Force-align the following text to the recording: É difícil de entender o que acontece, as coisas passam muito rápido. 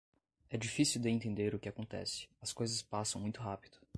É 0.49 0.57
difícil 0.57 0.99
de 0.99 1.09
entender 1.11 1.53
o 1.53 1.59
que 1.59 1.69
acontece, 1.69 2.27
as 2.41 2.51
coisas 2.51 2.81
passam 2.81 3.21
muito 3.21 3.39
rápido. 3.39 3.77